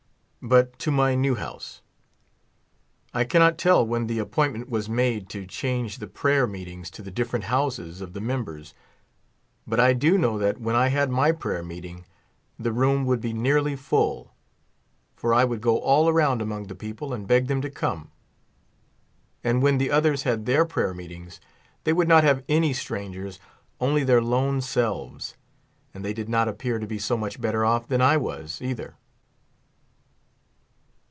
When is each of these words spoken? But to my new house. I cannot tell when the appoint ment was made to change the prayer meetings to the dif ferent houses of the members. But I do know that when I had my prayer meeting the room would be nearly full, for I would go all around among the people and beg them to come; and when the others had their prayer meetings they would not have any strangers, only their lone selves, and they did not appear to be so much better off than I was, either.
But 0.43 0.79
to 0.79 0.89
my 0.89 1.13
new 1.13 1.35
house. 1.35 1.83
I 3.13 3.25
cannot 3.25 3.59
tell 3.59 3.85
when 3.85 4.07
the 4.07 4.17
appoint 4.17 4.53
ment 4.53 4.69
was 4.71 4.89
made 4.89 5.29
to 5.29 5.45
change 5.45 5.97
the 5.99 6.07
prayer 6.07 6.47
meetings 6.47 6.89
to 6.97 7.03
the 7.03 7.11
dif 7.11 7.29
ferent 7.29 7.43
houses 7.43 8.01
of 8.01 8.13
the 8.13 8.21
members. 8.21 8.73
But 9.67 9.79
I 9.79 9.93
do 9.93 10.17
know 10.17 10.39
that 10.39 10.59
when 10.59 10.75
I 10.75 10.87
had 10.87 11.11
my 11.11 11.31
prayer 11.31 11.61
meeting 11.61 12.05
the 12.57 12.71
room 12.71 13.05
would 13.05 13.21
be 13.21 13.33
nearly 13.33 13.75
full, 13.75 14.33
for 15.15 15.31
I 15.31 15.45
would 15.45 15.61
go 15.61 15.77
all 15.77 16.09
around 16.09 16.41
among 16.41 16.63
the 16.63 16.75
people 16.75 17.13
and 17.13 17.27
beg 17.27 17.45
them 17.45 17.61
to 17.61 17.69
come; 17.69 18.09
and 19.43 19.61
when 19.61 19.77
the 19.77 19.91
others 19.91 20.23
had 20.23 20.47
their 20.47 20.65
prayer 20.65 20.95
meetings 20.95 21.39
they 21.83 21.93
would 21.93 22.07
not 22.07 22.23
have 22.23 22.43
any 22.49 22.73
strangers, 22.73 23.39
only 23.79 24.03
their 24.03 24.23
lone 24.23 24.59
selves, 24.59 25.35
and 25.93 26.03
they 26.03 26.13
did 26.13 26.29
not 26.29 26.47
appear 26.47 26.79
to 26.79 26.87
be 26.87 26.97
so 26.97 27.15
much 27.15 27.39
better 27.39 27.63
off 27.63 27.87
than 27.87 28.01
I 28.01 28.17
was, 28.17 28.59
either. 28.63 28.95